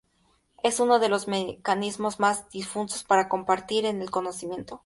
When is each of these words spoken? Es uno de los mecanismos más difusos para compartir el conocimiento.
Es 0.63 0.79
uno 0.79 0.97
de 0.97 1.09
los 1.09 1.27
mecanismos 1.27 2.19
más 2.19 2.49
difusos 2.49 3.03
para 3.03 3.29
compartir 3.29 3.85
el 3.85 4.09
conocimiento. 4.09 4.79